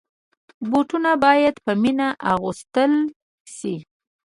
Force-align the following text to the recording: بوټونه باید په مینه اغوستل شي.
بوټونه 0.69 1.11
باید 1.25 1.55
په 1.65 1.71
مینه 1.81 2.07
اغوستل 2.31 2.93
شي. 3.55 3.75